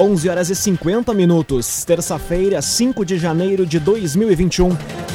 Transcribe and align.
11 0.00 0.28
horas 0.28 0.48
e 0.48 0.54
50 0.54 1.12
minutos, 1.12 1.84
terça-feira, 1.84 2.62
5 2.62 3.04
de 3.04 3.18
janeiro 3.18 3.66
de 3.66 3.80
2021. 3.80 4.68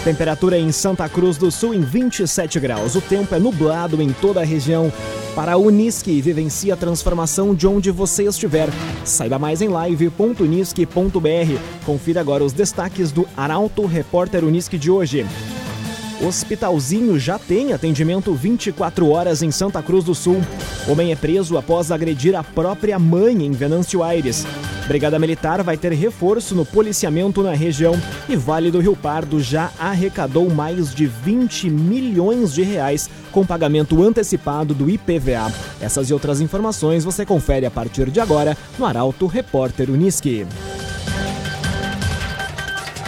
Temperatura 0.04 0.58
em 0.58 0.74
Santa 0.74 1.08
Cruz 1.08 1.38
do 1.38 1.50
Sul 1.50 1.74
em 1.74 1.80
27 1.80 2.60
graus. 2.60 2.94
O 2.94 3.00
tempo 3.00 3.34
é 3.34 3.40
nublado 3.40 4.02
em 4.02 4.12
toda 4.12 4.42
a 4.42 4.44
região. 4.44 4.92
Para 5.34 5.54
a 5.54 5.58
Unisque, 5.58 6.22
vivencie 6.22 6.70
a 6.70 6.76
transformação 6.76 7.56
de 7.56 7.66
onde 7.66 7.92
você 7.92 8.24
estiver. 8.24 8.68
Saiba 9.06 9.40
mais 9.40 9.62
em 9.62 9.70
live.unisque.br. 9.70 11.86
Confira 11.86 12.20
agora 12.20 12.44
os 12.44 12.52
destaques 12.52 13.10
do 13.10 13.26
Arauto 13.38 13.86
Repórter 13.86 14.44
Unisque 14.44 14.78
de 14.78 14.92
hoje. 14.92 15.26
Hospitalzinho 16.22 17.18
já 17.18 17.40
tem 17.40 17.72
atendimento 17.72 18.34
24 18.34 19.10
horas 19.10 19.42
em 19.42 19.50
Santa 19.50 19.82
Cruz 19.82 20.04
do 20.04 20.14
Sul. 20.14 20.42
Homem 20.90 21.14
é 21.14 21.16
preso 21.16 21.58
após 21.58 21.90
agredir 21.90 22.36
a 22.36 22.44
própria 22.44 23.00
mãe 23.00 23.46
em 23.46 23.52
Venâncio 23.52 24.04
Aires. 24.04 24.46
Brigada 24.88 25.18
Militar 25.18 25.64
vai 25.64 25.78
ter 25.78 25.94
reforço 25.94 26.54
no 26.54 26.66
policiamento 26.66 27.42
na 27.42 27.54
região 27.54 28.00
e 28.28 28.36
Vale 28.36 28.70
do 28.70 28.80
Rio 28.80 28.96
Pardo 28.96 29.40
já 29.40 29.72
arrecadou 29.80 30.50
mais 30.50 30.94
de 30.94 31.06
20 31.06 31.70
milhões 31.70 32.54
de 32.54 32.64
reais 32.64 33.10
com 33.32 33.46
pagamento 33.46 34.04
antecipado 34.04 34.74
do 34.74 34.90
IPVA. 34.90 35.52
Essas 35.82 36.10
e 36.10 36.14
outras 36.14 36.42
informações 36.42 37.04
você 37.04 37.26
confere 37.26 37.66
a 37.66 37.72
partir 37.72 38.10
de 38.10 38.20
agora 38.20 38.58
no 38.78 38.86
Arauto 38.86 39.26
Repórter 39.26 39.90
Uniski. 39.90 40.46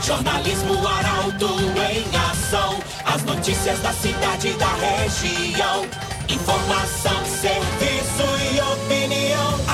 Jornalismo 0.02 0.88
Arauto 0.88 1.48
em 1.92 2.18
ação. 2.32 2.80
As 3.06 3.24
notícias 3.24 3.80
da 3.80 3.92
cidade 3.92 4.54
da 4.54 4.72
região. 4.76 5.86
Informação. 6.30 7.26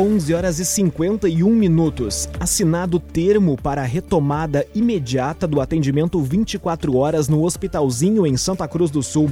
11 0.00 0.32
horas 0.32 0.58
e 0.58 0.64
51 0.64 1.50
minutos. 1.50 2.26
Assinado 2.40 2.98
termo 2.98 3.54
para 3.54 3.82
a 3.82 3.84
retomada 3.84 4.66
imediata 4.74 5.46
do 5.46 5.60
atendimento 5.60 6.18
24 6.22 6.96
horas 6.96 7.28
no 7.28 7.44
Hospitalzinho 7.44 8.26
em 8.26 8.34
Santa 8.34 8.66
Cruz 8.66 8.90
do 8.90 9.02
Sul. 9.02 9.30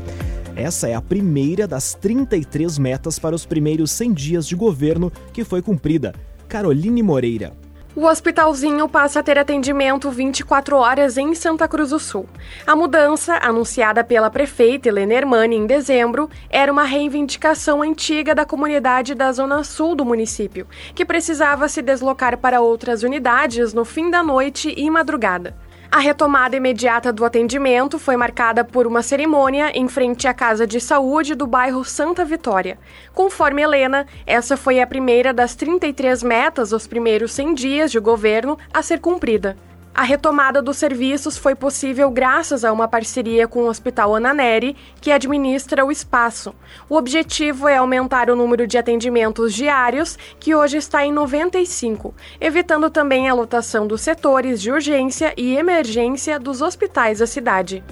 Essa 0.55 0.87
é 0.87 0.95
a 0.95 1.01
primeira 1.01 1.67
das 1.67 1.95
33 1.95 2.77
metas 2.77 3.19
para 3.19 3.35
os 3.35 3.47
primeiros 3.47 3.91
100 3.93 4.13
dias 4.13 4.47
de 4.47 4.55
governo 4.55 5.11
que 5.33 5.43
foi 5.43 5.63
cumprida. 5.63 6.15
Caroline 6.47 7.03
Moreira. 7.03 7.55
O 7.99 8.07
hospitalzinho 8.07 8.89
passa 8.89 9.19
a 9.19 9.23
ter 9.25 9.37
atendimento 9.41 10.09
24 10.09 10.77
horas 10.77 11.19
em 11.19 11.35
Santa 11.35 11.67
Cruz 11.67 11.91
do 11.91 11.99
Sul. 11.99 12.29
A 12.65 12.77
mudança, 12.77 13.41
anunciada 13.43 14.05
pela 14.05 14.31
prefeita 14.31 14.89
Helena 14.89 15.15
Hermani 15.15 15.57
em 15.57 15.67
dezembro, 15.67 16.31
era 16.49 16.71
uma 16.71 16.85
reivindicação 16.85 17.83
antiga 17.83 18.37
da 18.37 18.47
comunidade 18.47 19.17
da 19.17 19.33
zona 19.33 19.65
sul 19.65 19.97
do 19.97 20.05
município, 20.05 20.69
que 20.95 21.05
precisava 21.05 21.69
se 21.69 21.83
deslocar 21.83 22.39
para 22.39 22.61
outras 22.61 23.03
unidades 23.03 23.75
no 23.75 23.85
fim 23.85 24.13
da 24.13 24.23
noite 24.23 24.73
e 24.77 24.89
madrugada. 24.89 25.57
A 25.91 26.01
retomada 26.01 26.55
imediata 26.55 27.11
do 27.11 27.25
atendimento 27.25 27.99
foi 27.99 28.15
marcada 28.15 28.63
por 28.63 28.87
uma 28.87 29.03
cerimônia 29.03 29.71
em 29.75 29.89
frente 29.89 30.29
à 30.29 30.35
Casa 30.35 30.67
de 30.67 30.83
Saúde 30.83 31.35
do 31.35 31.47
bairro 31.47 31.83
Santa 31.83 32.27
Vitória. 32.27 32.79
Conforme 33.15 33.63
Helena, 33.63 34.07
essa 34.27 34.55
foi 34.55 34.83
a 34.83 34.87
primeira 34.87 35.33
das 35.33 35.55
33 35.55 36.23
metas 36.23 36.71
dos 36.71 36.87
primeiros 36.87 37.33
100 37.33 37.55
dias 37.55 37.91
de 37.91 37.99
governo 37.99 38.59
a 38.73 38.83
ser 38.83 39.01
cumprida. 39.01 39.57
A 39.99 40.05
retomada 40.05 40.63
dos 40.63 40.77
serviços 40.77 41.37
foi 41.37 41.57
possível 41.57 42.09
graças 42.09 42.65
a 42.65 42.73
uma 42.73 42.87
parceria 42.87 43.49
com 43.49 43.65
o 43.65 43.69
Hospital 43.69 44.15
Ananeri, 44.15 44.77
que 45.01 45.11
administra 45.11 45.85
o 45.85 45.91
espaço. 45.91 46.55
O 46.89 46.95
objetivo 46.95 47.67
é 47.67 47.79
aumentar 47.79 48.31
o 48.31 48.37
número 48.37 48.65
de 48.65 48.79
atendimentos 48.79 49.53
diários, 49.53 50.17
que 50.39 50.55
hoje 50.55 50.77
está 50.77 51.05
em 51.05 51.11
95, 51.11 52.15
evitando 52.41 52.89
também 52.91 53.29
a 53.29 53.35
lotação 53.35 53.89
dos 53.89 54.01
setores 54.01 54.63
de 54.63 54.71
urgência 54.71 55.35
e 55.37 55.57
emergência 55.57 56.39
dos 56.39 56.63
hospitais 56.63 57.19
da 57.19 57.27
cidade. 57.27 57.83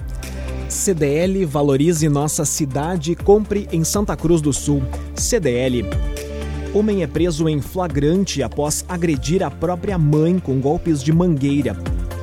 CDL 0.69 1.45
valorize 1.45 2.07
nossa 2.07 2.45
cidade 2.45 3.17
compre 3.17 3.67
em 3.69 3.83
Santa 3.83 4.15
Cruz 4.15 4.39
do 4.39 4.53
Sul. 4.53 4.81
CDL. 5.13 5.83
Homem 6.73 7.03
é 7.03 7.07
preso 7.07 7.49
em 7.49 7.59
flagrante 7.59 8.41
após 8.41 8.85
agredir 8.87 9.43
a 9.43 9.51
própria 9.51 9.97
mãe 9.97 10.39
com 10.39 10.59
golpes 10.61 11.03
de 11.03 11.11
mangueira 11.11 11.75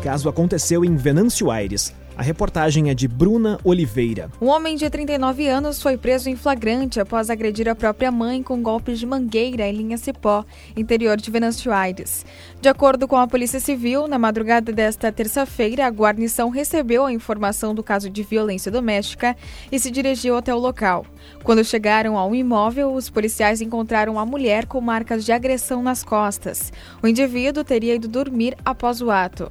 caso 0.04 0.28
aconteceu 0.28 0.84
em 0.84 0.96
Venâncio 0.96 1.50
Aires. 1.50 1.94
A 2.16 2.22
reportagem 2.22 2.90
é 2.90 2.94
de 2.94 3.08
Bruna 3.08 3.58
Oliveira. 3.64 4.30
Um 4.40 4.46
homem 4.46 4.76
de 4.76 4.88
39 4.88 5.48
anos 5.48 5.82
foi 5.82 5.96
preso 5.96 6.28
em 6.30 6.36
flagrante 6.36 7.00
após 7.00 7.28
agredir 7.28 7.68
a 7.68 7.74
própria 7.74 8.12
mãe 8.12 8.40
com 8.40 8.62
golpes 8.62 9.00
de 9.00 9.06
mangueira 9.06 9.66
em 9.66 9.72
linha 9.72 9.98
Cipó, 9.98 10.44
interior 10.76 11.16
de 11.16 11.28
Venâncio 11.28 11.72
Aires. 11.72 12.24
De 12.60 12.68
acordo 12.68 13.08
com 13.08 13.16
a 13.16 13.26
Polícia 13.26 13.58
Civil, 13.58 14.06
na 14.06 14.16
madrugada 14.16 14.72
desta 14.72 15.10
terça-feira, 15.10 15.86
a 15.86 15.90
guarnição 15.90 16.50
recebeu 16.50 17.04
a 17.04 17.12
informação 17.12 17.74
do 17.74 17.82
caso 17.82 18.08
de 18.08 18.22
violência 18.22 18.70
doméstica 18.70 19.36
e 19.72 19.78
se 19.80 19.90
dirigiu 19.90 20.36
até 20.36 20.54
o 20.54 20.58
local. 20.58 21.04
Quando 21.42 21.64
chegaram 21.64 22.16
ao 22.16 22.32
imóvel, 22.32 22.94
os 22.94 23.10
policiais 23.10 23.60
encontraram 23.60 24.20
a 24.20 24.26
mulher 24.26 24.66
com 24.66 24.80
marcas 24.80 25.24
de 25.24 25.32
agressão 25.32 25.82
nas 25.82 26.04
costas. 26.04 26.72
O 27.02 27.08
indivíduo 27.08 27.64
teria 27.64 27.96
ido 27.96 28.06
dormir 28.06 28.54
após 28.64 29.00
o 29.00 29.10
ato. 29.10 29.50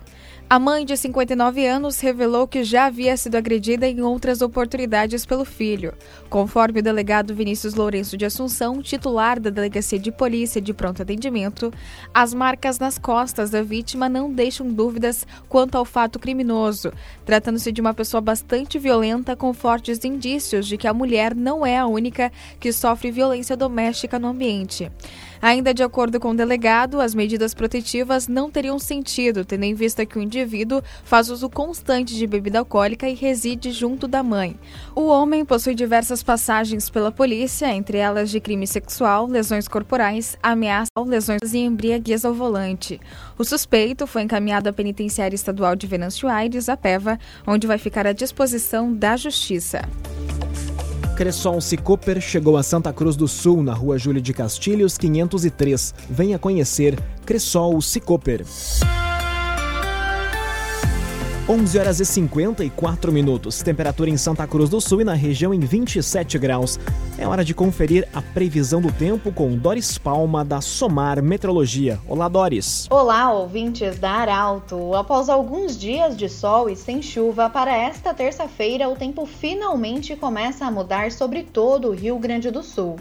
A 0.53 0.59
mãe 0.59 0.86
de 0.86 0.96
59 0.96 1.66
anos 1.66 2.00
revelou 2.00 2.47
que 2.47 2.64
já 2.64 2.86
havia 2.86 3.18
sido 3.18 3.34
agredida 3.34 3.88
em 3.88 4.02
outras 4.02 4.40
oportunidades 4.40 5.25
pelo 5.25 5.44
filho. 5.44 5.96
Conforme 6.30 6.80
o 6.80 6.84
delegado 6.84 7.34
Vinícius 7.34 7.74
Lourenço 7.74 8.16
de 8.16 8.24
Assunção, 8.24 8.80
titular 8.80 9.40
da 9.40 9.50
Delegacia 9.50 9.97
de 9.97 10.12
Polícia 10.12 10.62
de 10.62 10.72
Pronto 10.72 11.02
Atendimento, 11.02 11.74
as 12.14 12.36
marcas 12.36 12.78
nas 12.78 13.00
costas 13.00 13.50
da 13.50 13.64
vítima 13.64 14.08
não 14.08 14.31
deixam 14.31 14.68
dúvidas 14.68 15.25
quanto 15.50 15.75
ao 15.75 15.86
fato 15.86 16.19
criminoso, 16.19 16.94
tratando-se 17.25 17.72
de 17.72 17.81
uma 17.81 17.96
pessoa 17.96 18.22
bastante 18.22 18.78
violenta 18.78 19.35
com 19.35 19.56
fortes 19.56 20.06
indícios 20.06 20.68
de 20.68 20.78
que 20.78 20.88
a 20.88 20.94
mulher 20.94 21.34
não 21.34 21.66
é 21.66 21.80
a 21.80 21.88
única 21.88 22.31
que 22.59 22.72
sofre 22.72 23.09
violência 23.09 23.58
doméstica 23.58 24.20
no 24.20 24.28
ambiente. 24.28 24.91
Ainda 25.44 25.74
de 25.74 25.84
acordo 25.84 26.22
com 26.22 26.30
o 26.30 26.34
delegado, 26.34 27.02
as 27.02 27.14
medidas 27.14 27.54
protetivas 27.54 28.30
não 28.30 28.50
teriam 28.50 28.80
sentido, 28.80 29.44
tendo 29.44 29.66
em 29.66 29.74
vista 29.74 30.06
que 30.06 30.18
o 30.18 30.22
indivíduo 30.22 30.81
faz 31.04 31.30
uso 31.30 31.50
constante 31.50 32.16
de 32.16 32.26
bebida 32.26 32.59
alcoólica 32.59 33.09
e 33.09 33.14
reside 33.14 33.70
junto 33.74 34.08
da 34.08 34.24
mãe. 34.24 34.58
O 34.96 35.08
homem 35.08 35.44
possui 35.44 35.76
diversas 35.76 36.24
passagens 36.24 36.90
pela 36.90 37.12
polícia, 37.12 37.70
entre 37.70 37.98
elas 37.98 38.30
de 38.30 38.40
crime 38.40 38.66
sexual, 38.66 39.28
lesões 39.28 39.68
corporais, 39.68 40.38
ameaça, 40.42 40.88
lesões 41.06 41.53
e 41.53 41.58
embriaguez 41.58 42.24
ao 42.24 42.34
volante. 42.34 42.98
O 43.38 43.44
suspeito 43.44 44.08
foi 44.08 44.22
encaminhado 44.22 44.70
à 44.70 44.72
Penitenciária 44.72 45.36
Estadual 45.36 45.76
de 45.76 45.86
Venâncio 45.86 46.30
Aires, 46.30 46.70
a 46.70 46.78
PEVA, 46.78 47.20
onde 47.46 47.68
vai 47.68 47.78
ficar 47.78 48.08
à 48.08 48.14
disposição 48.14 48.94
da 48.94 49.18
Justiça. 49.18 49.82
Cressol 51.23 51.61
Cicoper 51.61 52.19
chegou 52.19 52.57
a 52.57 52.63
Santa 52.63 52.91
Cruz 52.91 53.16
do 53.16 53.29
Sul, 53.29 53.63
na 53.63 53.73
rua 53.73 53.97
Júlio 53.97 54.22
de 54.22 54.34
Castilhos, 54.34 54.97
503. 54.97 55.95
Venha 56.09 56.38
conhecer 56.38 57.00
Cressol 57.25 57.81
Cicoper. 57.81 58.44
11 61.48 61.78
horas 61.78 62.00
e 62.00 62.06
54 62.06 63.12
minutos. 63.12 63.62
Temperatura 63.62 64.09
em 64.09 64.16
Santa 64.16 64.48
Cruz 64.48 64.70
do 64.70 64.80
Sul 64.80 65.02
e 65.02 65.04
na 65.04 65.14
região 65.14 65.54
em 65.54 65.59
27 65.59 66.40
graus. 66.40 66.80
É 67.18 67.28
hora 67.28 67.44
de 67.44 67.53
conferir 67.53 68.08
a 68.14 68.22
previsão 68.22 68.82
do 68.82 68.90
tempo 68.90 69.29
com 69.29 69.53
Doris 69.58 69.97
Palma 69.97 70.46
da 70.46 70.62
Somar 70.62 71.22
Metrologia. 71.22 72.00
Olá, 72.08 72.29
Doris. 72.29 72.88
Olá, 72.90 73.29
ouvintes 73.34 74.00
da 74.00 74.12
Arauto. 74.12 74.96
Após 74.96 75.28
alguns 75.28 75.78
dias 75.78 76.16
de 76.16 76.29
sol 76.29 76.70
e 76.70 76.78
sem 76.78 77.02
chuva, 77.02 77.50
para 77.50 77.76
esta 77.76 78.14
terça-feira 78.14 78.88
o 78.88 78.96
tempo 78.96 79.26
finalmente 79.26 80.16
começa 80.16 80.66
a 80.66 80.72
mudar 80.72 81.12
sobre 81.12 81.44
todo 81.44 81.90
o 81.90 81.94
Rio 81.94 82.17
Grande 82.20 82.50
do 82.52 82.64
Sul. 82.64 82.96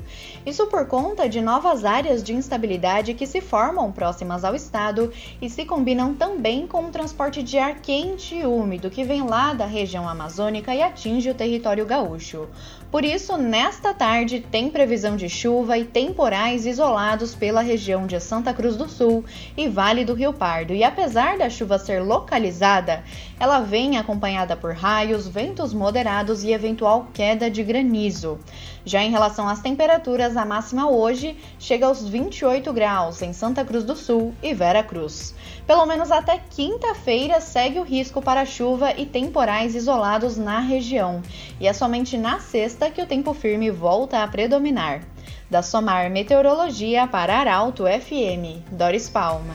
Isso 0.45 0.67
por 0.67 0.87
conta 0.87 1.29
de 1.29 1.41
novas 1.41 1.85
áreas 1.85 2.25
de 2.25 2.35
instabilidade 2.35 3.15
que 3.15 3.27
se 3.27 3.41
formam 3.41 3.93
próximas 3.93 4.45
ao 4.45 4.57
estado 4.57 5.13
e 5.41 5.49
se 5.49 5.65
combinam 5.65 6.13
também 6.13 6.67
com 6.67 6.87
o 6.87 6.91
transporte 6.91 7.41
de 7.41 7.57
ar 7.57 7.77
quente 7.81 8.32
quente 8.33 8.37
e 8.37 8.47
úmido 8.47 8.91
que 8.91 9.05
vem 9.05 9.23
lá 9.23 9.53
da 9.53 9.67
região 9.67 10.09
amazônica 10.09 10.75
e 10.75 10.83
atinge 10.83 11.29
o 11.29 11.35
território 11.35 11.85
gaúcho. 11.85 12.49
Por 12.91 13.05
isso, 13.05 13.37
nesta 13.37 13.93
tarde, 13.93 14.41
tem 14.51 14.71
previsão 14.71 15.17
de 15.17 15.29
chuva 15.29 15.79
e 15.79 15.85
temporais 15.85 16.67
isolados 16.67 17.35
pela 17.35 17.61
região 17.61 18.07
de 18.07 18.19
Santa 18.21 18.53
Cruz 18.53 18.77
do 18.77 18.89
Sul 18.89 19.25
e 19.57 19.69
Vale 19.69 20.05
do 20.05 20.15
Rio 20.15 20.33
Pardo. 20.33 20.75
E 20.75 20.83
apesar 20.83 21.39
da 21.39 21.49
chuva 21.49 21.79
ser 21.79 22.03
localizada, 22.03 23.03
ela 23.39 23.61
vem 23.61 23.99
acompanhada 23.99 24.57
por 24.57 24.75
raios, 24.75 25.29
ventos 25.29 25.73
moderados 25.73 26.45
e 26.45 26.53
eventual 26.53 27.09
queda 27.13 27.51
de 27.51 27.63
granizo. 27.63 28.39
Já 28.85 29.03
em 29.03 29.11
relação 29.11 29.49
às 29.49 29.61
temperaturas, 29.61 30.37
a 30.37 30.45
máxima 30.45 30.91
hoje 30.91 31.37
chega 31.59 31.87
aos 31.87 32.09
28 32.09 32.73
graus 32.73 33.23
em 33.23 33.33
Santa 33.33 33.65
Cruz 33.65 33.85
do 33.85 33.95
Sul 33.95 34.35
e 34.43 34.53
Vera 34.53 34.83
Cruz. 34.83 35.35
Pelo 35.67 35.87
menos 35.87 36.11
até 36.11 36.41
quinta-feira 36.51 37.41
segue 37.41 37.79
o 37.79 37.85
risco 37.85 38.21
para 38.21 38.45
chuva 38.45 38.93
e 38.97 39.07
temporais 39.07 39.75
isolados 39.75 40.37
na 40.37 40.59
região. 40.59 41.23
E 41.61 41.69
é 41.69 41.73
somente 41.73 42.19
na 42.19 42.41
sexta 42.41 42.91
que 42.91 43.01
o 43.01 43.07
tempo 43.07 43.33
firme 43.33 43.71
volta 43.71 44.23
a 44.23 44.29
predominar. 44.29 45.03
Da 45.49 45.63
Somar 45.63 46.11
Meteorologia 46.11 47.07
para 47.07 47.39
Arauto 47.39 47.85
FM, 47.85 48.67
Doris 48.73 49.09
Palma. 49.09 49.55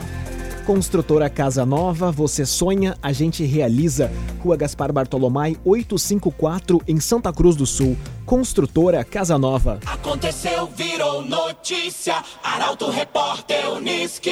Construtora 0.68 1.30
Casa 1.30 1.64
Nova, 1.64 2.12
você 2.12 2.44
sonha, 2.44 2.94
a 3.02 3.10
gente 3.10 3.42
realiza. 3.42 4.12
Rua 4.38 4.54
Gaspar 4.54 4.92
Bartolomai, 4.92 5.56
854, 5.64 6.82
em 6.86 7.00
Santa 7.00 7.32
Cruz 7.32 7.56
do 7.56 7.64
Sul. 7.64 7.96
Construtora 8.26 9.02
Casa 9.02 9.38
Nova. 9.38 9.80
Aconteceu, 9.86 10.66
virou 10.66 11.24
notícia. 11.24 12.22
Arauto 12.44 12.90
Repórter 12.90 13.66
Uniski. 13.70 14.30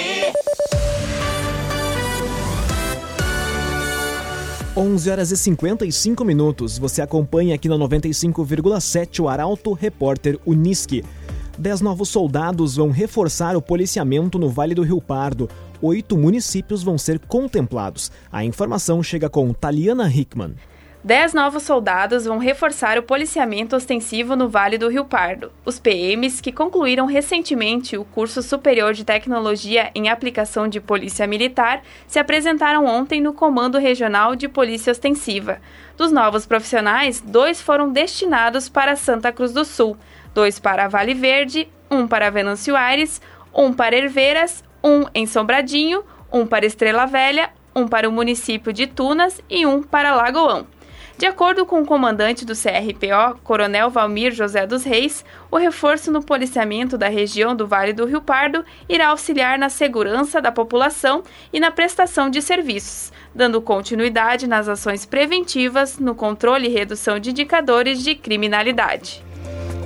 11 4.77 5.11
horas 5.11 5.31
e 5.31 5.39
55 5.39 6.23
minutos. 6.23 6.77
Você 6.77 7.01
acompanha 7.01 7.55
aqui 7.55 7.67
na 7.67 7.77
95,7 7.77 9.21
o 9.21 9.29
Arauto 9.31 9.73
Repórter 9.73 10.39
Uniski. 10.45 11.03
Dez 11.59 11.81
novos 11.81 12.11
soldados 12.11 12.77
vão 12.77 12.91
reforçar 12.91 13.57
o 13.57 13.63
policiamento 13.63 14.39
no 14.39 14.51
Vale 14.51 14.75
do 14.75 14.83
Rio 14.83 15.01
Pardo. 15.01 15.49
Oito 15.83 16.17
municípios 16.17 16.83
vão 16.83 16.97
ser 16.97 17.19
contemplados. 17.19 18.11
A 18.33 18.45
informação 18.45 19.03
chega 19.03 19.29
com 19.29 19.53
Taliana 19.53 20.09
Hickman. 20.09 20.55
Dez 21.07 21.33
novos 21.33 21.63
soldados 21.63 22.25
vão 22.25 22.39
reforçar 22.39 22.99
o 22.99 23.03
policiamento 23.03 23.77
ostensivo 23.77 24.35
no 24.35 24.49
Vale 24.49 24.77
do 24.77 24.89
Rio 24.89 25.05
Pardo. 25.05 25.53
Os 25.65 25.79
PMs, 25.79 26.41
que 26.41 26.51
concluíram 26.51 27.07
recentemente 27.07 27.97
o 27.97 28.05
curso 28.05 28.43
superior 28.43 28.93
de 28.93 29.05
tecnologia 29.05 29.89
em 29.95 30.09
aplicação 30.09 30.67
de 30.67 30.81
polícia 30.81 31.25
militar, 31.25 31.81
se 32.09 32.19
apresentaram 32.19 32.85
ontem 32.85 33.21
no 33.21 33.33
Comando 33.33 33.79
Regional 33.79 34.35
de 34.35 34.49
Polícia 34.49 34.91
Ostensiva. 34.91 35.61
Dos 35.97 36.11
novos 36.11 36.45
profissionais, 36.45 37.21
dois 37.25 37.63
foram 37.63 37.93
destinados 37.93 38.69
para 38.69 38.97
Santa 38.97 39.31
Cruz 39.31 39.53
do 39.53 39.65
Sul, 39.65 39.97
dois 40.35 40.59
para 40.59 40.89
Vale 40.89 41.15
Verde, 41.15 41.69
um 41.89 42.09
para 42.09 42.31
Venâncio 42.31 42.75
Aires, 42.75 43.21
um 43.55 43.73
para 43.73 43.97
Herveiras, 43.97 44.65
um 44.87 45.05
em 45.13 45.27
Sobradinho, 45.27 46.05
um 46.33 46.47
para 46.47 46.65
Estrela 46.65 47.07
Velha, 47.07 47.51
um 47.75 47.89
para 47.89 48.09
o 48.09 48.13
município 48.13 48.73
de 48.73 48.87
Tunas 48.87 49.41
e 49.51 49.67
um 49.67 49.83
para 49.83 50.15
Lagoão. 50.15 50.65
De 51.19 51.27
acordo 51.27 51.65
com 51.65 51.81
o 51.81 51.87
comandante 51.87 52.45
do 52.45 52.53
CRPO, 52.53 53.41
Coronel 53.43 53.91
Valmir 53.91 54.33
José 54.33 54.67
dos 54.67 54.85
Reis, 54.85 55.25
o 55.51 55.57
reforço 55.57 56.13
no 56.13 56.23
policiamento 56.23 56.97
da 56.97 57.09
região 57.09 57.57
do 57.57 57.67
Vale 57.67 57.95
do 57.95 58.05
Rio 58.05 58.21
Pardo 58.21 58.65
irá 58.87 59.09
auxiliar 59.09 59.59
na 59.59 59.71
segurança 59.71 60.41
da 60.43 60.53
população 60.53 61.25
e 61.53 61.59
na 61.59 61.71
prestação 61.71 62.29
de 62.29 62.41
serviços, 62.41 63.13
dando 63.35 63.63
continuidade 63.63 64.47
nas 64.47 64.69
ações 64.69 65.07
preventivas 65.07 65.99
no 65.99 66.15
controle 66.15 66.69
e 66.69 66.73
redução 66.73 67.19
de 67.19 67.31
indicadores 67.31 68.05
de 68.05 68.15
criminalidade. 68.15 69.26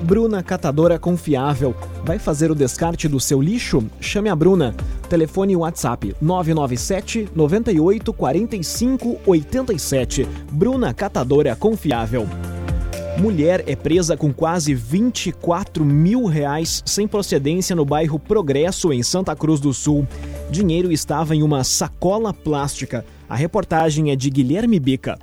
Bruna 0.02 0.42
Catadora 0.42 0.98
Confiável. 0.98 1.74
Vai 2.04 2.18
fazer 2.18 2.50
o 2.50 2.54
descarte 2.54 3.06
do 3.06 3.20
seu 3.20 3.40
lixo? 3.40 3.84
Chame 4.00 4.28
a 4.28 4.36
Bruna. 4.36 4.74
Telefone 5.08 5.56
WhatsApp 5.56 6.14
997 6.20 7.28
98 7.34 8.12
45 8.12 9.20
87. 9.26 10.26
Bruna 10.50 10.94
Catadora 10.94 11.54
Confiável. 11.54 12.26
Mulher 13.18 13.62
é 13.66 13.76
presa 13.76 14.16
com 14.16 14.32
quase 14.32 14.72
24 14.72 15.84
mil 15.84 16.24
reais 16.24 16.82
sem 16.86 17.06
procedência 17.06 17.76
no 17.76 17.84
bairro 17.84 18.18
Progresso, 18.18 18.92
em 18.94 19.02
Santa 19.02 19.36
Cruz 19.36 19.60
do 19.60 19.74
Sul. 19.74 20.08
Dinheiro 20.50 20.90
estava 20.90 21.36
em 21.36 21.42
uma 21.42 21.62
sacola 21.62 22.32
plástica. 22.32 23.04
A 23.28 23.36
reportagem 23.36 24.10
é 24.10 24.16
de 24.16 24.30
Guilherme 24.30 24.80
Bica. 24.80 25.18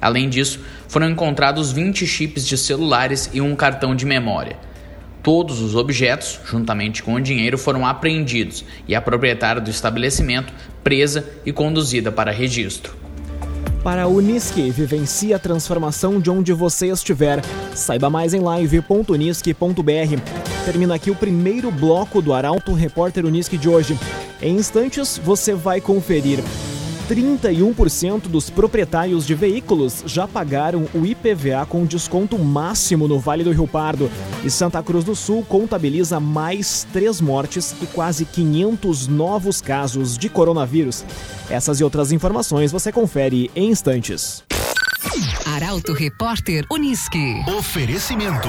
Além 0.00 0.28
disso, 0.28 0.60
foram 0.86 1.10
encontrados 1.10 1.72
20 1.72 2.06
chips 2.06 2.46
de 2.46 2.56
celulares 2.56 3.28
e 3.32 3.40
um 3.40 3.56
cartão 3.56 3.96
de 3.96 4.06
memória. 4.06 4.56
Todos 5.20 5.60
os 5.60 5.74
objetos, 5.74 6.38
juntamente 6.44 7.02
com 7.02 7.14
o 7.14 7.20
dinheiro, 7.20 7.58
foram 7.58 7.84
apreendidos 7.84 8.64
e 8.86 8.94
a 8.94 9.00
proprietária 9.00 9.60
do 9.60 9.68
estabelecimento 9.68 10.54
presa 10.84 11.28
e 11.44 11.52
conduzida 11.52 12.12
para 12.12 12.30
registro. 12.30 12.94
Para 13.82 14.04
a 14.04 14.06
Unisque, 14.06 14.70
vivencie 14.70 15.34
a 15.34 15.40
transformação 15.40 16.20
de 16.20 16.30
onde 16.30 16.52
você 16.52 16.86
estiver. 16.86 17.42
Saiba 17.74 18.08
mais 18.08 18.32
em 18.32 18.38
live.unisque.br. 18.38 20.45
Termina 20.66 20.96
aqui 20.96 21.12
o 21.12 21.14
primeiro 21.14 21.70
bloco 21.70 22.20
do 22.20 22.34
Arauto 22.34 22.72
Repórter 22.72 23.24
Unisque 23.24 23.56
de 23.56 23.68
hoje. 23.68 23.96
Em 24.42 24.56
instantes, 24.56 25.16
você 25.16 25.54
vai 25.54 25.80
conferir 25.80 26.40
31% 27.08 28.22
dos 28.22 28.50
proprietários 28.50 29.24
de 29.24 29.32
veículos 29.32 30.02
já 30.06 30.26
pagaram 30.26 30.88
o 30.92 31.06
IPVA 31.06 31.64
com 31.68 31.86
desconto 31.86 32.36
máximo 32.36 33.06
no 33.06 33.20
Vale 33.20 33.44
do 33.44 33.52
Rio 33.52 33.68
Pardo. 33.68 34.10
E 34.42 34.50
Santa 34.50 34.82
Cruz 34.82 35.04
do 35.04 35.14
Sul 35.14 35.44
contabiliza 35.48 36.18
mais 36.18 36.84
três 36.92 37.20
mortes 37.20 37.72
e 37.80 37.86
quase 37.86 38.24
500 38.24 39.06
novos 39.06 39.60
casos 39.60 40.18
de 40.18 40.28
coronavírus. 40.28 41.04
Essas 41.48 41.78
e 41.78 41.84
outras 41.84 42.10
informações 42.10 42.72
você 42.72 42.90
confere 42.90 43.52
em 43.54 43.70
instantes. 43.70 44.42
Arauto 45.46 45.92
Repórter 45.92 46.66
Uniski. 46.68 47.44
Oferecimento. 47.56 48.48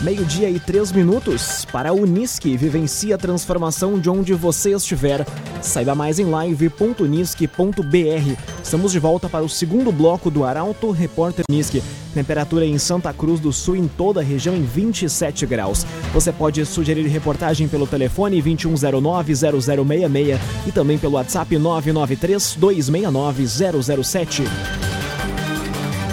Meio-dia 0.00 0.48
e 0.48 0.60
três 0.60 0.92
minutos 0.92 1.64
para 1.64 1.90
a 1.90 1.92
Unisque. 1.92 2.56
Vivencie 2.56 3.12
a 3.12 3.18
transformação 3.18 3.98
de 3.98 4.08
onde 4.08 4.32
você 4.32 4.70
estiver. 4.70 5.26
Saiba 5.60 5.92
mais 5.92 6.20
em 6.20 6.24
live.unisque.br. 6.24 8.36
Estamos 8.62 8.92
de 8.92 9.00
volta 9.00 9.28
para 9.28 9.44
o 9.44 9.48
segundo 9.48 9.90
bloco 9.90 10.30
do 10.30 10.44
Arauto 10.44 10.92
Repórter 10.92 11.44
Unisque. 11.50 11.82
Temperatura 12.14 12.64
em 12.64 12.78
Santa 12.78 13.12
Cruz 13.12 13.40
do 13.40 13.52
Sul, 13.52 13.74
em 13.74 13.88
toda 13.88 14.20
a 14.20 14.22
região, 14.22 14.54
em 14.54 14.62
27 14.62 15.44
graus. 15.46 15.84
Você 16.12 16.30
pode 16.30 16.64
sugerir 16.64 17.08
reportagem 17.08 17.66
pelo 17.66 17.84
telefone 17.86 18.40
2109-0066 18.40 20.38
e 20.66 20.72
também 20.72 20.96
pelo 20.96 21.14
WhatsApp 21.14 21.56
993-269-007. 21.56 24.44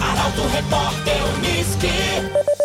Arauto 0.00 0.42
Repórter 0.48 1.22
Unisque. 1.36 2.55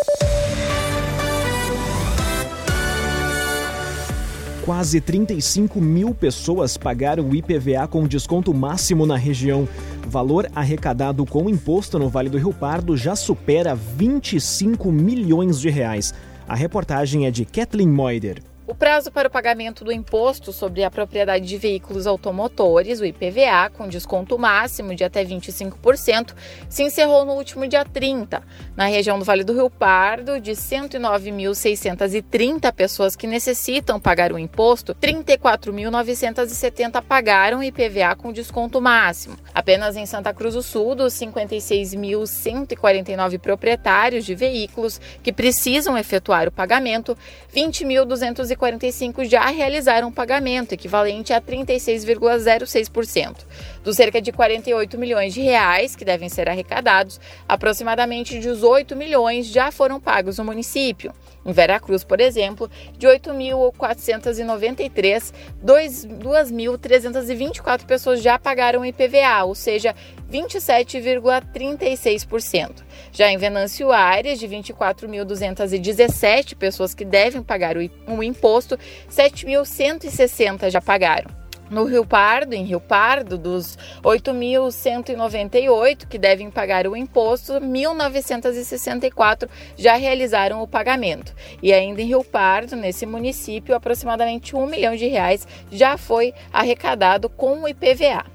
Quase 4.64 5.00
35 5.00 5.80
mil 5.80 6.14
pessoas 6.14 6.76
pagaram 6.76 7.28
o 7.28 7.34
IPVA 7.34 7.88
com 7.88 8.06
desconto 8.06 8.54
máximo 8.54 9.04
na 9.04 9.16
região. 9.16 9.68
Valor 10.06 10.48
arrecadado 10.54 11.26
com 11.26 11.50
imposto 11.50 11.98
no 11.98 12.08
Vale 12.08 12.30
do 12.30 12.38
Rio 12.38 12.52
Pardo 12.52 12.96
já 12.96 13.16
supera 13.16 13.74
25 13.74 14.92
milhões 14.92 15.60
de 15.60 15.68
reais. 15.68 16.14
A 16.46 16.54
reportagem 16.54 17.26
é 17.26 17.30
de 17.32 17.44
Kathleen 17.44 17.88
Moider. 17.88 18.40
O 18.72 18.74
prazo 18.74 19.12
para 19.12 19.28
o 19.28 19.30
pagamento 19.30 19.84
do 19.84 19.92
imposto 19.92 20.50
sobre 20.50 20.82
a 20.82 20.90
propriedade 20.90 21.44
de 21.44 21.58
veículos 21.58 22.06
automotores, 22.06 23.00
o 23.00 23.04
IPVA, 23.04 23.68
com 23.68 23.86
desconto 23.86 24.38
máximo 24.38 24.94
de 24.94 25.04
até 25.04 25.22
25%, 25.22 26.34
se 26.70 26.82
encerrou 26.82 27.26
no 27.26 27.34
último 27.34 27.68
dia 27.68 27.84
30. 27.84 28.42
Na 28.74 28.86
região 28.86 29.18
do 29.18 29.26
Vale 29.26 29.44
do 29.44 29.52
Rio 29.52 29.68
Pardo, 29.68 30.40
de 30.40 30.52
109.630 30.52 32.72
pessoas 32.72 33.14
que 33.14 33.26
necessitam 33.26 34.00
pagar 34.00 34.32
o 34.32 34.38
imposto, 34.38 34.94
34.970 34.94 37.02
pagaram 37.02 37.62
IPVA 37.62 38.16
com 38.16 38.32
desconto 38.32 38.80
máximo. 38.80 39.36
Apenas 39.52 39.98
em 39.98 40.06
Santa 40.06 40.32
Cruz 40.32 40.54
do 40.54 40.62
Sul, 40.62 40.94
dos 40.94 41.12
56.149 41.12 43.38
proprietários 43.38 44.24
de 44.24 44.34
veículos 44.34 44.98
que 45.22 45.30
precisam 45.30 45.98
efetuar 45.98 46.48
o 46.48 46.50
pagamento, 46.50 47.14
20.240 47.54 48.61
45 48.62 49.24
já 49.24 49.46
realizaram 49.46 50.06
um 50.06 50.12
pagamento, 50.12 50.72
equivalente 50.72 51.32
a 51.32 51.40
36,06%. 51.40 53.38
Dos 53.82 53.96
cerca 53.96 54.22
de 54.22 54.30
48 54.30 54.96
milhões 54.96 55.34
de 55.34 55.40
reais 55.40 55.96
que 55.96 56.04
devem 56.04 56.28
ser 56.28 56.48
arrecadados, 56.48 57.20
aproximadamente 57.48 58.38
18 58.38 58.94
milhões 58.94 59.48
já 59.48 59.72
foram 59.72 59.98
pagos 59.98 60.38
no 60.38 60.44
município. 60.44 61.12
Em 61.44 61.52
Veracruz, 61.52 62.04
por 62.04 62.20
exemplo, 62.20 62.70
de 62.96 63.04
8.493, 63.06 65.32
2.324 65.64 67.84
pessoas 67.84 68.22
já 68.22 68.38
pagaram 68.38 68.84
IPVA, 68.84 69.42
ou 69.44 69.54
seja, 69.54 69.94
27,36%. 70.30 72.84
Já 73.12 73.30
em 73.30 73.36
Venâncio 73.36 73.90
Aires, 73.90 74.38
de 74.38 74.46
24.217 74.48 76.54
pessoas 76.54 76.94
que 76.94 77.04
devem 77.04 77.42
pagar 77.42 77.76
o 77.76 78.22
imposto, 78.22 78.78
7.160 79.10 80.70
já 80.70 80.80
pagaram. 80.80 81.41
No 81.72 81.86
Rio 81.86 82.04
Pardo, 82.04 82.52
em 82.52 82.64
Rio 82.64 82.78
Pardo, 82.78 83.38
dos 83.38 83.78
8.198 84.04 86.06
que 86.06 86.18
devem 86.18 86.50
pagar 86.50 86.86
o 86.86 86.94
imposto, 86.94 87.54
1.964 87.54 89.48
já 89.74 89.94
realizaram 89.94 90.62
o 90.62 90.68
pagamento. 90.68 91.34
E 91.62 91.72
ainda 91.72 92.02
em 92.02 92.08
Rio 92.08 92.22
Pardo, 92.22 92.76
nesse 92.76 93.06
município, 93.06 93.74
aproximadamente 93.74 94.54
um 94.54 94.66
milhão 94.66 94.94
de 94.94 95.06
reais 95.06 95.48
já 95.70 95.96
foi 95.96 96.34
arrecadado 96.52 97.30
com 97.30 97.62
o 97.62 97.68
IPVA. 97.68 98.26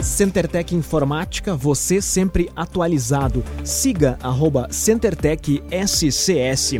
CenterTech 0.00 0.72
Informática, 0.72 1.56
você 1.56 2.00
sempre 2.00 2.48
atualizado. 2.54 3.42
Siga 3.64 4.16
arroba 4.22 4.68
CenterTech 4.70 5.64
SCS. 5.68 6.74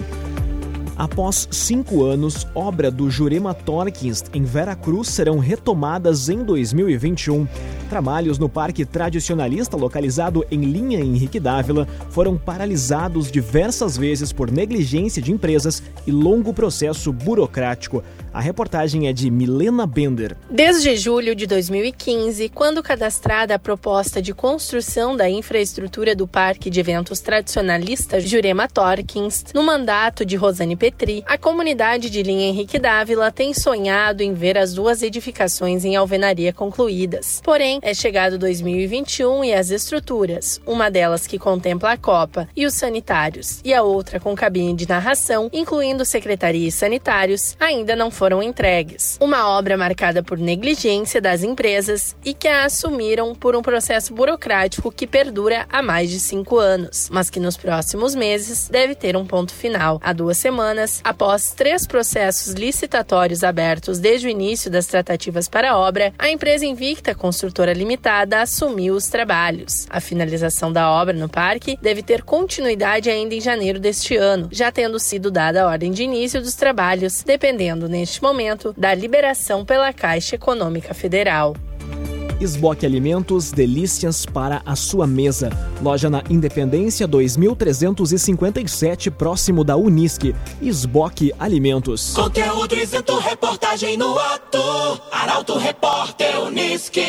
Após 1.00 1.49
cinco 1.50 2.04
anos, 2.04 2.47
obra 2.54 2.90
do 2.90 3.11
Jurema 3.11 3.54
Torkins 3.54 4.23
em 4.35 4.45
Veracruz 4.45 5.09
serão 5.09 5.38
retomadas 5.38 6.28
em 6.28 6.45
2021. 6.45 7.49
Trabalhos 7.88 8.38
no 8.38 8.50
Parque 8.50 8.85
Tradicionalista, 8.85 9.78
localizado 9.78 10.45
em 10.50 10.61
linha 10.61 11.00
Henrique 11.00 11.40
Dávila, 11.40 11.88
foram 12.11 12.37
paralisados 12.37 13.33
diversas 13.33 13.97
vezes 13.97 14.30
por 14.30 14.50
negligência 14.50 15.23
de 15.23 15.33
empresas 15.33 15.83
e 16.07 16.12
longo 16.12 16.52
processo 16.52 17.11
burocrático. 17.14 18.04
A 18.33 18.40
reportagem 18.40 19.09
é 19.09 19.12
de 19.12 19.28
Milena 19.28 19.87
Bender. 19.87 20.37
Desde 20.49 20.95
julho 20.97 21.35
de 21.35 21.47
2015, 21.47 22.49
quando 22.50 22.83
cadastrada 22.83 23.54
a 23.54 23.59
proposta 23.59 24.23
de 24.23 24.33
construção 24.33 25.16
da 25.16 25.28
infraestrutura 25.28 26.14
do 26.14 26.28
Parque 26.28 26.71
de 26.71 26.78
Eventos 26.78 27.21
Tradicionalista 27.21 28.21
Jurema 28.21 28.69
Torkins, 28.69 29.47
no 29.52 29.64
mandato 29.64 30.25
de 30.25 30.37
Rosane 30.37 30.76
Petri, 30.91 31.23
a 31.27 31.39
comunidade 31.39 32.11
de 32.11 32.23
linha 32.23 32.49
Henrique 32.49 32.79
Dávila 32.79 33.31
tem 33.31 33.55
sonhado 33.55 34.23
em 34.23 34.35
ver 34.35 34.59
as 34.59 34.75
duas 34.75 35.03
edificações 35.03 35.85
em 35.85 35.95
alvenaria 35.95 36.53
concluídas. 36.53 37.41
Porém, 37.45 37.79
é 37.81 37.95
chegado 37.95 38.37
2021 38.37 39.45
e 39.45 39.55
as 39.55 39.71
estruturas, 39.71 40.61
uma 40.67 40.91
delas 40.91 41.27
que 41.29 41.39
contempla 41.39 41.93
a 41.93 41.97
Copa 41.97 42.49
e 42.57 42.67
os 42.67 42.75
sanitários, 42.75 43.61
e 43.65 43.73
a 43.73 43.83
outra 43.83 44.19
com 44.19 44.35
cabine 44.35 44.75
de 44.75 44.89
narração, 44.89 45.49
incluindo 45.53 46.05
secretaria 46.05 46.67
e 46.67 46.73
sanitários, 46.73 47.57
ainda 47.61 47.95
não 47.95 48.11
foram 48.11 48.43
entregues. 48.43 49.17
Uma 49.21 49.49
obra 49.49 49.77
marcada 49.77 50.23
por 50.23 50.39
negligência 50.39 51.21
das 51.21 51.45
empresas 51.45 52.17
e 52.25 52.35
que 52.35 52.49
a 52.49 52.65
assumiram 52.65 53.35
por 53.35 53.55
um 53.55 53.63
processo 53.63 54.13
burocrático 54.13 54.91
que 54.91 55.07
perdura 55.07 55.67
há 55.71 55.83
mais 55.83 56.11
de 56.11 56.19
cinco 56.19 56.59
anos, 56.59 57.09
mas 57.13 57.31
que 57.31 57.39
nos 57.39 57.57
próximos 57.57 58.15
meses 58.15 58.69
deve 58.69 58.95
ter 58.95 59.17
um 59.17 59.25
ponto 59.25 59.55
final. 59.55 60.01
Há 60.03 60.13
duas 60.13 60.39
semanas, 60.39 60.80
após 61.05 61.53
três 61.53 61.87
processos 61.87 62.55
licitatórios 62.55 63.45
abertos 63.45 63.99
desde 63.99 64.27
o 64.27 64.31
início 64.31 64.71
das 64.71 64.87
tratativas 64.87 65.49
para 65.49 65.73
a 65.73 65.79
obra, 65.79 66.13
a 66.19 66.31
empresa 66.31 66.65
Invicta 66.65 67.15
Construtora 67.15 67.73
Limitada 67.73 68.41
assumiu 68.41 68.95
os 68.95 69.09
trabalhos. 69.09 69.87
A 69.91 70.01
finalização 70.01 70.73
da 70.73 70.91
obra 70.91 71.15
no 71.15 71.29
parque 71.29 71.79
deve 71.81 72.03
ter 72.03 72.23
continuidade 72.23 73.11
ainda 73.11 73.35
em 73.35 73.41
janeiro 73.41 73.79
deste 73.79 74.17
ano, 74.17 74.49
já 74.51 74.73
tendo 74.73 74.99
sido 74.99 75.31
dada 75.31 75.63
a 75.63 75.67
ordem 75.67 75.91
de 75.93 76.03
início 76.03 76.41
dos 76.41 76.55
trabalhos, 76.55 77.23
dependendo 77.23 77.89
neste 77.89 78.23
momento, 78.23 78.75
da 78.77 78.95
liberação 78.95 79.65
pela 79.65 79.93
Caixa 79.93 80.37
Econômica 80.37 80.95
Federal. 80.95 81.55
Esboque 82.41 82.87
Alimentos, 82.87 83.53
delícias 83.53 84.25
para 84.25 84.63
a 84.65 84.75
sua 84.75 85.07
mesa. 85.07 85.51
Loja 85.83 86.09
na 86.09 86.23
Independência 86.31 87.07
2357, 87.07 89.11
próximo 89.11 89.63
da 89.63 89.77
Unisque. 89.77 90.35
Esboque 90.63 91.35
Alimentos. 91.39 92.15
Conteúdo 92.15 92.75
isento, 92.77 93.19
reportagem 93.19 93.99
no 93.99 94.19
ato. 94.19 94.59
Arauto 95.13 95.59
Repórter 95.59 96.41
Unisque. 96.41 97.05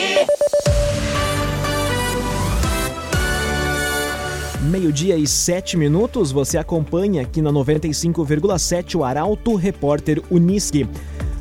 Meio-dia 4.69 5.15
e 5.15 5.25
sete 5.25 5.77
minutos, 5.77 6.31
você 6.31 6.57
acompanha 6.57 7.21
aqui 7.21 7.41
na 7.41 7.51
95,7 7.51 8.95
o 8.95 9.03
Arauto 9.03 9.55
Repórter 9.55 10.21
Unisque. 10.29 10.87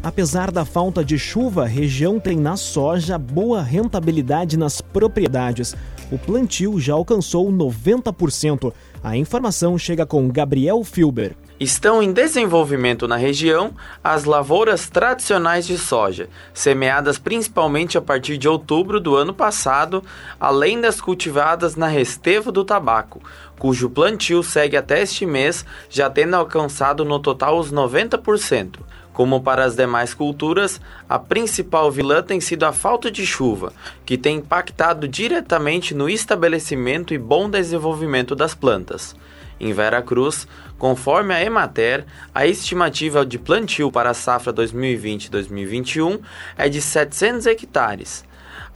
Apesar 0.02 0.50
da 0.50 0.64
falta 0.64 1.04
de 1.04 1.18
chuva, 1.18 1.64
a 1.64 1.66
região 1.66 2.18
tem 2.18 2.34
na 2.34 2.56
soja 2.56 3.18
boa 3.18 3.62
rentabilidade 3.62 4.56
nas 4.56 4.80
propriedades. 4.80 5.76
O 6.10 6.18
plantio 6.18 6.80
já 6.80 6.94
alcançou 6.94 7.52
90%. 7.52 8.72
A 9.04 9.14
informação 9.14 9.76
chega 9.76 10.06
com 10.06 10.26
Gabriel 10.28 10.82
Filber. 10.84 11.36
Estão 11.60 12.02
em 12.02 12.14
desenvolvimento 12.14 13.06
na 13.06 13.16
região 13.16 13.74
as 14.02 14.24
lavouras 14.24 14.88
tradicionais 14.88 15.66
de 15.66 15.76
soja, 15.76 16.30
semeadas 16.54 17.18
principalmente 17.18 17.98
a 17.98 18.00
partir 18.00 18.38
de 18.38 18.48
outubro 18.48 18.98
do 18.98 19.14
ano 19.14 19.34
passado, 19.34 20.02
além 20.40 20.80
das 20.80 20.98
cultivadas 20.98 21.76
na 21.76 21.86
Restevo 21.86 22.50
do 22.50 22.64
Tabaco, 22.64 23.20
cujo 23.58 23.90
plantio 23.90 24.42
segue 24.42 24.78
até 24.78 25.02
este 25.02 25.26
mês, 25.26 25.66
já 25.90 26.08
tendo 26.08 26.34
alcançado 26.34 27.04
no 27.04 27.18
total 27.18 27.58
os 27.58 27.70
90%. 27.70 28.78
Como 29.20 29.42
para 29.42 29.66
as 29.66 29.76
demais 29.76 30.14
culturas, 30.14 30.80
a 31.06 31.18
principal 31.18 31.90
vilã 31.90 32.22
tem 32.22 32.40
sido 32.40 32.64
a 32.64 32.72
falta 32.72 33.10
de 33.10 33.26
chuva, 33.26 33.70
que 34.06 34.16
tem 34.16 34.38
impactado 34.38 35.06
diretamente 35.06 35.94
no 35.94 36.08
estabelecimento 36.08 37.12
e 37.12 37.18
bom 37.18 37.50
desenvolvimento 37.50 38.34
das 38.34 38.54
plantas. 38.54 39.14
Em 39.60 39.74
Vera 39.74 40.00
Cruz, 40.00 40.48
conforme 40.78 41.34
a 41.34 41.44
Emater, 41.44 42.06
a 42.34 42.46
estimativa 42.46 43.26
de 43.26 43.38
plantio 43.38 43.92
para 43.92 44.08
a 44.08 44.14
safra 44.14 44.54
2020-2021 44.54 46.18
é 46.56 46.70
de 46.70 46.80
700 46.80 47.44
hectares. 47.44 48.24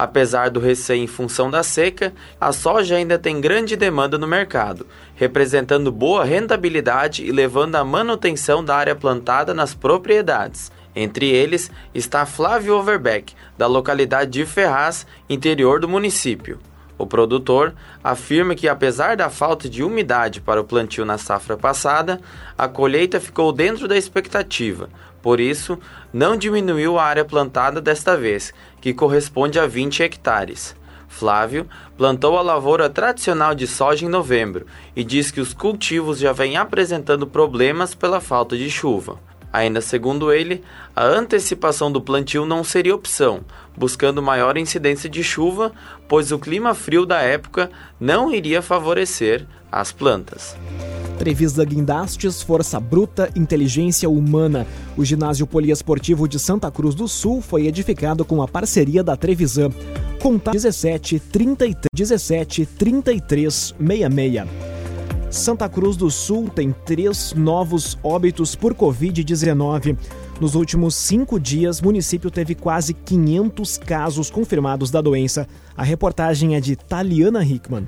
Apesar 0.04 0.50
do 0.50 0.60
receio 0.60 1.02
em 1.02 1.06
função 1.06 1.50
da 1.50 1.62
seca, 1.62 2.12
a 2.38 2.52
soja 2.52 2.96
ainda 2.96 3.18
tem 3.18 3.40
grande 3.40 3.74
demanda 3.74 4.18
no 4.18 4.26
mercado, 4.26 4.86
representando 5.16 5.90
boa 5.90 6.26
rentabilidade 6.26 7.24
e 7.24 7.32
levando 7.32 7.76
à 7.76 7.82
manutenção 7.82 8.62
da 8.62 8.76
área 8.76 8.94
plantada 8.94 9.54
nas 9.54 9.72
propriedades. 9.72 10.70
Entre 10.94 11.30
eles 11.30 11.70
está 11.94 12.26
Flávio 12.26 12.76
Overbeck, 12.76 13.32
da 13.56 13.66
localidade 13.66 14.30
de 14.30 14.44
Ferraz, 14.44 15.06
interior 15.26 15.80
do 15.80 15.88
município. 15.88 16.58
O 16.96 17.06
produtor 17.06 17.74
afirma 18.02 18.54
que, 18.54 18.68
apesar 18.68 19.16
da 19.16 19.28
falta 19.28 19.68
de 19.68 19.82
umidade 19.82 20.40
para 20.40 20.60
o 20.60 20.64
plantio 20.64 21.04
na 21.04 21.18
safra 21.18 21.56
passada, 21.56 22.20
a 22.56 22.68
colheita 22.68 23.20
ficou 23.20 23.52
dentro 23.52 23.88
da 23.88 23.96
expectativa. 23.96 24.88
Por 25.20 25.40
isso, 25.40 25.78
não 26.12 26.36
diminuiu 26.36 26.98
a 26.98 27.04
área 27.04 27.24
plantada 27.24 27.80
desta 27.80 28.16
vez, 28.16 28.52
que 28.80 28.94
corresponde 28.94 29.58
a 29.58 29.66
20 29.66 30.02
hectares. 30.02 30.76
Flávio 31.08 31.68
plantou 31.96 32.36
a 32.36 32.42
lavoura 32.42 32.90
tradicional 32.90 33.54
de 33.54 33.66
soja 33.66 34.04
em 34.04 34.08
novembro 34.08 34.66
e 34.96 35.04
diz 35.04 35.30
que 35.30 35.40
os 35.40 35.54
cultivos 35.54 36.18
já 36.18 36.32
vêm 36.32 36.56
apresentando 36.56 37.26
problemas 37.26 37.94
pela 37.94 38.20
falta 38.20 38.56
de 38.56 38.68
chuva. 38.68 39.18
Ainda 39.54 39.80
segundo 39.80 40.32
ele, 40.32 40.64
a 40.96 41.04
antecipação 41.04 41.92
do 41.92 42.00
plantio 42.00 42.44
não 42.44 42.64
seria 42.64 42.92
opção, 42.92 43.42
buscando 43.76 44.20
maior 44.20 44.56
incidência 44.56 45.08
de 45.08 45.22
chuva, 45.22 45.70
pois 46.08 46.32
o 46.32 46.40
clima 46.40 46.74
frio 46.74 47.06
da 47.06 47.20
época 47.20 47.70
não 48.00 48.34
iria 48.34 48.60
favorecer 48.60 49.46
as 49.70 49.92
plantas. 49.92 50.56
Trevisa 51.20 51.64
Guindastes, 51.64 52.42
Força 52.42 52.80
Bruta, 52.80 53.30
Inteligência 53.36 54.10
Humana. 54.10 54.66
O 54.96 55.04
ginásio 55.04 55.46
poliesportivo 55.46 56.26
de 56.26 56.40
Santa 56.40 56.68
Cruz 56.68 56.92
do 56.96 57.06
Sul 57.06 57.40
foi 57.40 57.68
edificado 57.68 58.24
com 58.24 58.42
a 58.42 58.48
parceria 58.48 59.04
da 59.04 59.16
Trevisan. 59.16 59.70
Contato 60.20 60.54
17 60.54 61.20
33 61.20 61.76
17 61.94 62.66
33 62.66 63.74
66. 63.78 64.73
Santa 65.34 65.68
Cruz 65.68 65.96
do 65.96 66.12
Sul 66.12 66.48
tem 66.48 66.72
três 66.84 67.34
novos 67.36 67.98
óbitos 68.04 68.54
por 68.54 68.72
Covid-19. 68.72 69.98
Nos 70.40 70.54
últimos 70.54 70.94
cinco 70.94 71.40
dias, 71.40 71.80
o 71.80 71.86
município 71.86 72.30
teve 72.30 72.54
quase 72.54 72.94
500 72.94 73.76
casos 73.78 74.30
confirmados 74.30 74.92
da 74.92 75.00
doença. 75.00 75.48
A 75.76 75.82
reportagem 75.82 76.54
é 76.54 76.60
de 76.60 76.76
Taliana 76.76 77.44
Hickman. 77.44 77.84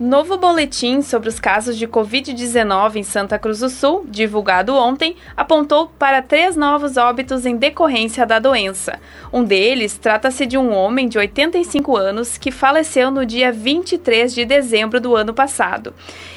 Novo 0.00 0.38
boletim 0.38 1.02
sobre 1.02 1.28
os 1.28 1.40
casos 1.40 1.76
de 1.76 1.84
Covid-19 1.88 2.94
em 2.94 3.02
Santa 3.02 3.36
Cruz 3.36 3.58
do 3.58 3.68
Sul, 3.68 4.06
divulgado 4.08 4.72
ontem, 4.72 5.16
apontou 5.36 5.88
para 5.98 6.22
três 6.22 6.54
novos 6.54 6.96
óbitos 6.96 7.44
em 7.44 7.56
decorrência 7.56 8.24
da 8.24 8.38
doença. 8.38 9.00
Um 9.32 9.42
deles 9.42 9.98
trata-se 9.98 10.46
de 10.46 10.56
um 10.56 10.72
homem 10.72 11.08
de 11.08 11.18
85 11.18 11.96
anos 11.96 12.38
que 12.38 12.52
faleceu 12.52 13.10
no 13.10 13.26
dia 13.26 13.50
23 13.50 14.32
de 14.32 14.44
dezembro 14.44 15.00
do 15.00 15.16
ano 15.16 15.34
passado. 15.34 15.92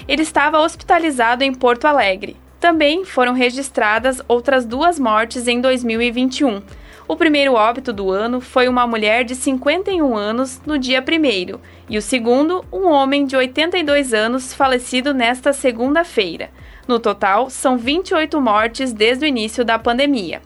Ele 0.07 0.23
estava 0.23 0.59
hospitalizado 0.59 1.43
em 1.43 1.53
Porto 1.53 1.85
Alegre. 1.85 2.37
Também 2.59 3.05
foram 3.05 3.33
registradas 3.33 4.23
outras 4.27 4.65
duas 4.65 4.97
mortes 4.97 5.47
em 5.47 5.61
2021. 5.61 6.63
O 7.11 7.15
primeiro 7.17 7.55
óbito 7.55 7.91
do 7.91 8.09
ano 8.09 8.39
foi 8.39 8.69
uma 8.69 8.87
mulher 8.87 9.25
de 9.25 9.35
51 9.35 10.15
anos 10.15 10.61
no 10.65 10.79
dia 10.79 11.03
1 11.03 11.59
e 11.89 11.97
o 11.97 12.01
segundo, 12.01 12.63
um 12.71 12.85
homem 12.87 13.25
de 13.25 13.35
82 13.35 14.13
anos 14.13 14.53
falecido 14.53 15.13
nesta 15.13 15.51
segunda-feira. 15.51 16.49
No 16.87 17.01
total, 17.01 17.49
são 17.49 17.77
28 17.77 18.39
mortes 18.39 18.93
desde 18.93 19.25
o 19.25 19.27
início 19.27 19.65
da 19.65 19.77
pandemia. 19.77 20.41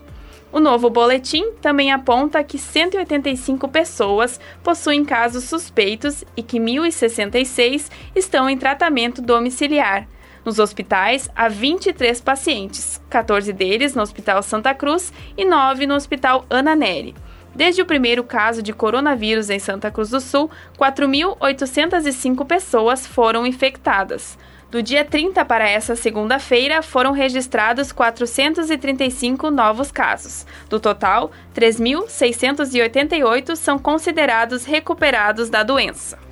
O 0.52 0.60
novo 0.60 0.90
boletim 0.90 1.52
também 1.62 1.92
aponta 1.92 2.44
que 2.44 2.58
185 2.58 3.68
pessoas 3.68 4.40
possuem 4.64 5.06
casos 5.06 5.44
suspeitos 5.44 6.24
e 6.36 6.42
que 6.42 6.58
1.066 6.58 7.92
estão 8.16 8.50
em 8.50 8.58
tratamento 8.58 9.22
domiciliar. 9.22 10.08
Nos 10.46 10.60
hospitais, 10.60 11.28
há 11.36 11.50
23 11.50 12.22
pacientes, 12.22 13.02
14 13.10 13.52
deles 13.52 13.96
no 13.96 14.04
Hospital 14.04 14.44
Santa 14.44 14.76
Cruz 14.76 15.12
e 15.36 15.44
9 15.44 15.88
no 15.88 15.96
Hospital 15.96 16.46
Ana 16.48 16.76
Neri. 16.76 17.16
Desde 17.56 17.82
o 17.82 17.86
primeiro 17.86 18.24
caso 18.24 18.62
de 18.62 18.72
coronavírus 18.72 19.50
em 19.50 19.58
Santa 19.58 19.90
Cruz 19.90 20.12
do 20.12 20.22
Sul, 20.22 20.52
4.805 20.78 22.46
pessoas 22.46 23.08
foram 23.08 23.48
infectadas. 23.48 24.38
Do 24.70 24.84
dia 24.84 25.06
30 25.06 25.44
para 25.46 25.68
essa 25.68 25.96
segunda-feira, 25.96 26.84
foram 26.84 27.12
registrados 27.12 27.92
435 27.92 29.50
novos 29.50 29.92
casos. 29.92 30.46
Do 30.70 30.80
total, 30.80 31.32
3.688 31.56 33.56
são 33.56 33.80
considerados 33.80 34.66
recuperados 34.66 35.50
da 35.50 35.64
doença. 35.64 36.25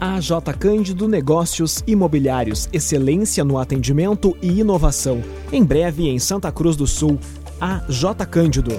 AJ 0.00 0.30
Cândido 0.60 1.08
Negócios 1.08 1.82
Imobiliários, 1.84 2.68
excelência 2.72 3.42
no 3.42 3.58
atendimento 3.58 4.36
e 4.40 4.60
inovação. 4.60 5.24
Em 5.50 5.64
breve 5.64 6.08
em 6.08 6.20
Santa 6.20 6.52
Cruz 6.52 6.76
do 6.76 6.86
Sul, 6.86 7.18
AJ 7.60 8.24
Cândido. 8.30 8.70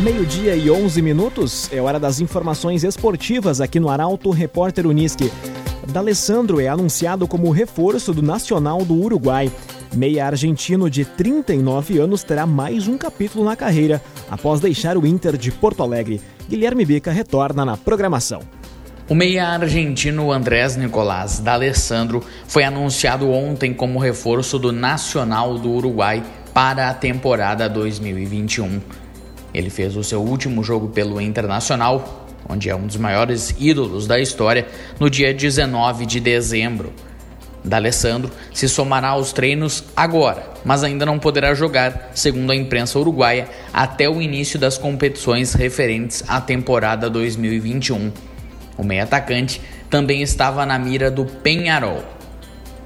Meio-dia 0.00 0.54
e 0.54 0.70
11 0.70 1.02
minutos, 1.02 1.68
é 1.72 1.80
hora 1.80 1.98
das 1.98 2.20
informações 2.20 2.84
esportivas 2.84 3.60
aqui 3.60 3.80
no 3.80 3.90
Arauto 3.90 4.30
Repórter 4.30 4.86
Uniski. 4.86 5.32
D'Alessandro 5.88 6.60
é 6.60 6.68
anunciado 6.68 7.26
como 7.26 7.50
reforço 7.50 8.14
do 8.14 8.22
Nacional 8.22 8.84
do 8.84 8.94
Uruguai. 8.94 9.50
Meia 9.94 10.26
argentino 10.26 10.90
de 10.90 11.04
39 11.04 11.98
anos 11.98 12.22
terá 12.22 12.46
mais 12.46 12.86
um 12.86 12.98
capítulo 12.98 13.44
na 13.44 13.56
carreira 13.56 14.02
após 14.30 14.60
deixar 14.60 14.98
o 14.98 15.06
Inter 15.06 15.36
de 15.36 15.50
Porto 15.50 15.82
Alegre. 15.82 16.20
Guilherme 16.48 16.84
Bica 16.84 17.10
retorna 17.10 17.64
na 17.64 17.76
programação. 17.76 18.42
O 19.08 19.14
meia 19.14 19.48
argentino 19.48 20.30
Andrés 20.30 20.76
Nicolás 20.76 21.38
D'Alessandro 21.38 22.22
foi 22.46 22.64
anunciado 22.64 23.30
ontem 23.30 23.72
como 23.72 23.98
reforço 23.98 24.58
do 24.58 24.70
Nacional 24.70 25.58
do 25.58 25.70
Uruguai 25.70 26.22
para 26.52 26.90
a 26.90 26.94
temporada 26.94 27.68
2021. 27.70 28.82
Ele 29.54 29.70
fez 29.70 29.96
o 29.96 30.04
seu 30.04 30.20
último 30.20 30.62
jogo 30.62 30.88
pelo 30.88 31.18
Internacional, 31.18 32.26
onde 32.46 32.68
é 32.68 32.76
um 32.76 32.86
dos 32.86 32.96
maiores 32.96 33.54
ídolos 33.58 34.06
da 34.06 34.20
história, 34.20 34.68
no 35.00 35.08
dia 35.08 35.32
19 35.32 36.04
de 36.04 36.20
dezembro. 36.20 36.92
D'Alessandro 37.68 38.30
se 38.52 38.68
somará 38.68 39.08
aos 39.08 39.32
treinos 39.32 39.84
agora, 39.94 40.50
mas 40.64 40.82
ainda 40.82 41.04
não 41.04 41.18
poderá 41.18 41.54
jogar, 41.54 42.10
segundo 42.14 42.50
a 42.50 42.56
imprensa 42.56 42.98
uruguaia, 42.98 43.48
até 43.72 44.08
o 44.08 44.20
início 44.20 44.58
das 44.58 44.78
competições 44.78 45.52
referentes 45.52 46.24
à 46.26 46.40
temporada 46.40 47.10
2021. 47.10 48.10
O 48.76 48.82
meio-atacante 48.82 49.60
também 49.90 50.22
estava 50.22 50.64
na 50.64 50.78
mira 50.78 51.10
do 51.10 51.24
Penharol. 51.24 52.02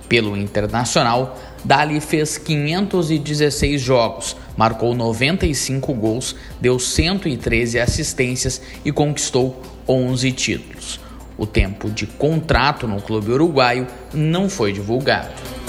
Pelo 0.08 0.36
Internacional, 0.36 1.38
Dali 1.64 2.00
fez 2.00 2.36
516 2.36 3.80
jogos, 3.80 4.36
marcou 4.56 4.94
95 4.94 5.94
gols, 5.94 6.36
deu 6.60 6.78
113 6.78 7.78
assistências 7.78 8.60
e 8.84 8.92
conquistou 8.92 9.62
11 9.88 10.32
títulos. 10.32 11.00
O 11.36 11.46
tempo 11.46 11.90
de 11.90 12.06
contrato 12.06 12.86
no 12.86 13.00
clube 13.00 13.32
uruguaio 13.32 13.86
não 14.12 14.48
foi 14.48 14.72
divulgado. 14.72 15.61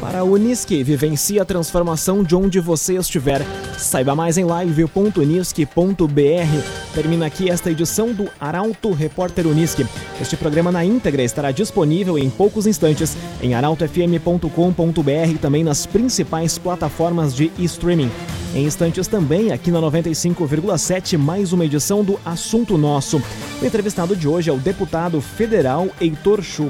Para 0.00 0.20
a 0.20 0.24
Unisque, 0.24 0.82
vivencie 0.84 1.40
a 1.40 1.44
transformação 1.44 2.22
de 2.22 2.36
onde 2.36 2.60
você 2.60 2.96
estiver. 2.96 3.42
Saiba 3.76 4.14
mais 4.14 4.38
em 4.38 4.44
live.unisque.br. 4.44 6.94
Termina 6.94 7.26
aqui 7.26 7.50
esta 7.50 7.70
edição 7.70 8.12
do 8.12 8.28
Arauto 8.40 8.92
Repórter 8.92 9.46
Unisque. 9.46 9.84
Este 10.20 10.36
programa 10.36 10.70
na 10.70 10.84
íntegra 10.84 11.22
estará 11.22 11.50
disponível 11.50 12.16
em 12.16 12.30
poucos 12.30 12.66
instantes 12.66 13.16
em 13.42 13.54
arautofm.com.br 13.54 15.30
e 15.30 15.38
também 15.38 15.64
nas 15.64 15.84
principais 15.84 16.58
plataformas 16.58 17.34
de 17.34 17.50
streaming. 17.58 18.10
Em 18.54 18.64
instantes 18.64 19.08
também, 19.08 19.52
aqui 19.52 19.70
na 19.70 19.80
95,7, 19.80 21.18
mais 21.18 21.52
uma 21.52 21.64
edição 21.64 22.04
do 22.04 22.18
Assunto 22.24 22.78
Nosso. 22.78 23.20
O 23.60 23.66
entrevistado 23.66 24.14
de 24.14 24.28
hoje 24.28 24.48
é 24.48 24.52
o 24.52 24.58
deputado 24.58 25.20
federal 25.20 25.88
Heitor 26.00 26.40
Chu. 26.40 26.68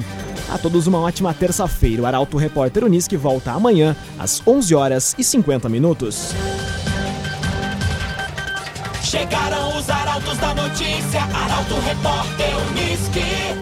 A 0.51 0.57
todos 0.57 0.87
uma 0.87 0.99
ótima 0.99 1.35
terça-feira. 1.35 2.03
O 2.03 2.07
Arauto 2.07 2.37
Repórter 2.37 2.85
Unisque 2.85 3.17
volta 3.17 3.53
amanhã 3.53 3.95
às 4.19 4.43
11 4.47 4.75
horas 4.75 5.15
e 5.19 5.25
50 5.25 5.69
minutos. 5.69 6.33
Chegaram 9.03 9.77
os 9.79 9.89
arautos 9.89 10.37
da 10.39 10.55
notícia, 10.55 11.23
Arauto 11.23 11.75
Repórter 11.81 12.57
Unisque. 12.71 13.59